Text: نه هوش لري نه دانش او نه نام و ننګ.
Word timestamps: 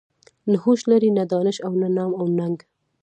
نه 0.49 0.57
هوش 0.63 0.81
لري 0.91 1.09
نه 1.17 1.23
دانش 1.31 1.57
او 1.65 1.71
نه 1.81 1.87
نام 1.97 2.11
و 2.13 2.21
ننګ. 2.39 2.59